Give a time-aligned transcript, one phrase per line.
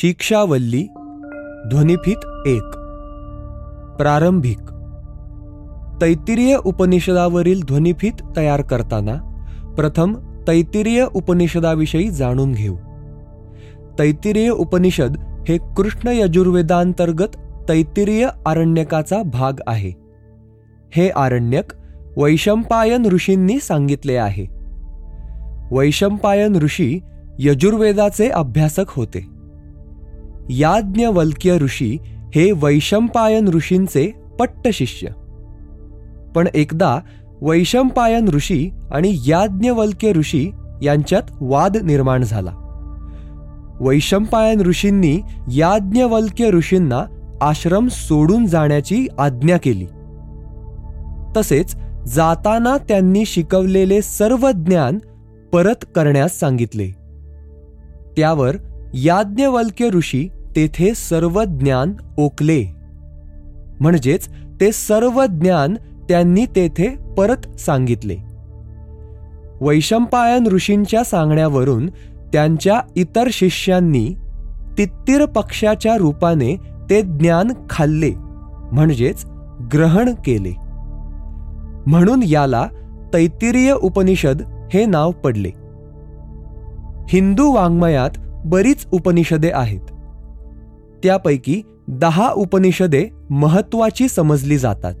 [0.00, 0.82] शिक्षावल्ली
[1.66, 2.62] ध्वनिफित एक.
[3.98, 4.58] प्रारंभिक.
[6.00, 9.14] तैतिरीय उपनिषदावरील ध्वनिफीत तयार करताना
[9.76, 10.14] प्रथम
[10.48, 12.76] तैतिरीय उपनिषदाविषयी जाणून घेऊ.
[13.98, 15.16] तैतिरीय उपनिषद
[15.48, 17.36] हे कृष्ण यजुर्वेदांतर्गत
[17.68, 19.92] तैतिरीय आरण्यकाचा भाग आहे.
[20.96, 21.72] हे आरण्यक
[22.16, 24.46] वैशंपायन ऋषींनी सांगितले आहे.
[25.70, 27.00] वैशंपायन ऋषी
[27.38, 29.35] यजुर्वेदाचे अभ्यासक होते.
[30.50, 31.98] याज्ञवल्क्य ऋषी
[32.34, 35.08] हे वैशंपायन ऋषींचे पट्टशिष्य.
[36.34, 36.98] पण एकदा
[37.40, 40.50] वैशंपायन ऋषी आणि याज्ञवल्क्य ऋषी
[40.82, 42.50] यांच्यात वाद निर्माण झाला.
[43.80, 45.20] वैशंपायन ऋषींनी
[45.52, 47.06] याज्ञवल्क्य ऋषींना
[47.40, 49.86] आश्रम सोडून जाण्याची आज्ञा केली.
[51.36, 51.76] तसेच
[52.08, 54.98] जाताना त्यांनी शिकवलेले सर्व ज्ञान
[55.52, 56.86] परत करण्यास सांगितले.
[58.16, 58.56] त्यावर
[58.94, 62.64] याज्ञवल्क्य ऋषी तेथे सर्व ज्ञान ओकले.
[63.80, 64.28] म्हणजेच
[64.60, 65.74] ते सर्व ज्ञान
[66.08, 68.16] त्यांनी तेथे परत सांगितले.
[69.60, 71.86] वैशंपायन ऋषींच्या सांगण्यावरून
[72.32, 74.14] त्यांच्या इतर शिष्यांनी
[74.78, 76.56] तित्तीर पक्षाच्या रूपाने
[76.90, 78.10] ते ज्ञान खाल्ले
[78.72, 79.24] म्हणजेच
[79.72, 80.52] ग्रहण केले.
[81.86, 82.68] म्हणून याला
[83.14, 85.50] तैतिरीय उपनिषद हे नाव पडले.
[87.08, 88.10] हिंदू वाङ्मयात
[88.44, 89.80] बरीच उपनिषदे आहेत.
[91.02, 94.94] त्यापैकी दहा उपनिषदे महत्वाची समजली जातात.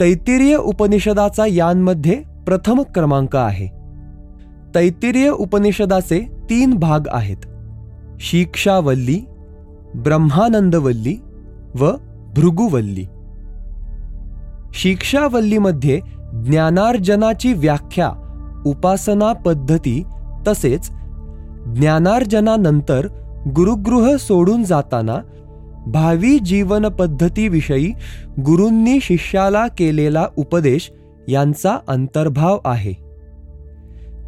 [0.00, 3.66] तैतिरीय उपनिषदाचा यांमध्ये प्रथम क्रमांक आहे.
[4.74, 7.36] तैतिरीय उपनिषदाचे तीन भाग आहेत.
[8.20, 9.20] शिक्षावल्ली
[9.94, 11.16] ब्रह्मानंदवल्ली
[11.74, 11.90] व
[12.36, 13.04] भृगुवल्ली.
[14.74, 16.00] शिक्षावल्लीमध्ये
[16.32, 18.10] ज्ञानार्जनाची व्याख्या
[18.66, 20.04] उपासना पद्धती
[20.48, 20.90] तसेच
[21.76, 23.08] ज्ञानार्जनानंतर
[23.48, 25.18] गुरुगृह सोडून जाताना
[25.86, 27.92] भावी जीवन पद्धतीविषयी
[28.40, 30.92] गुरूंनी शिष्याला केलेला उपदेश
[31.28, 32.92] यांचा अंतर्भाव आहे.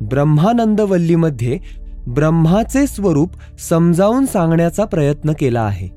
[0.00, 1.58] ब्रह्मानंदवल्लीमध्ये
[2.06, 3.30] ब्रह्माचे स्वरूप
[3.68, 5.88] समजावून सांगण्याचा प्रयत्न केला आहे.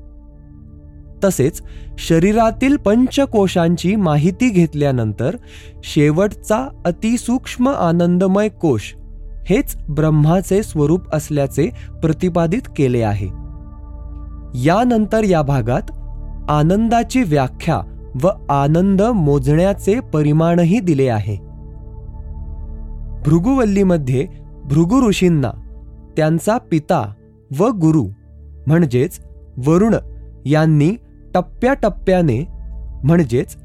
[1.24, 1.62] तसेच
[1.98, 5.36] शरीरातील पंचकोशांची माहिती घेतल्यानंतर
[5.84, 8.94] शेवटचा अतिसूक्ष्म आनंदमय कोश
[9.48, 11.70] हेच ब्रह्माचे स्वरूप असल्याचे
[12.02, 13.26] प्रतिपादित केले आहे.
[14.64, 15.90] यानंतर या भागात
[16.50, 17.80] आनंदाची व्याख्या
[18.22, 21.36] व आनंद मोजण्याचे परिमाणही दिले आहे.
[23.24, 24.26] भृगुवल्लीमध्ये
[24.64, 25.50] भृगु ऋषींना
[26.16, 27.12] त्यांचा पिता
[27.58, 28.04] व गुरु
[28.66, 29.20] म्हणजेच
[29.66, 29.94] वरुण
[30.46, 30.90] यांनी
[31.34, 32.46] टप्प्याटप्प्याने
[33.04, 33.56] म्हणजेच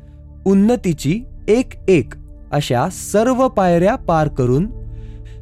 [0.46, 2.13] उन्नतीची एक एक
[2.52, 4.81] अशा सर्व पायऱ्या पार करून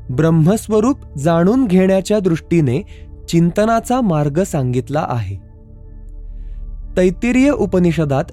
[0.09, 2.81] ब्रह्मस्वरूप जाणून घेण्याच्या दृष्टीने
[3.29, 5.35] चिंतनाचा मार्ग सांगितला आहे.
[6.97, 8.23] तैतिरीय उपनिषदात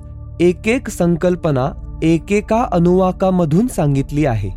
[0.40, 4.48] एक एक संकल्पना एकेका अनुवाकामधून सांगितली आहे.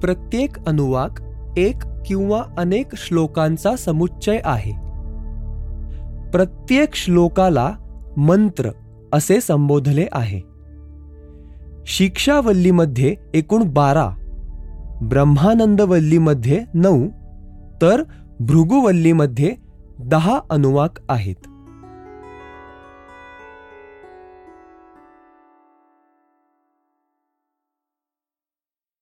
[0.00, 1.20] प्रत्येक अनुवाक
[1.56, 1.76] एक
[2.06, 4.72] किंवा अनेक श्लोकांचा समुच्चय आहे.
[6.30, 7.72] प्रत्येक श्लोकाला
[8.16, 8.70] मंत्र
[9.12, 10.40] असे संबोधले आहे.
[11.86, 14.10] शिक्षावल्लीमध्ये एकूण बारा
[15.02, 17.06] ब्रह्मानंदवल्लीमध्ये नऊ
[17.82, 18.02] तर
[18.40, 19.54] भृगुवल्लीमध्ये
[19.98, 21.51] दहा अनुवाक आहेत.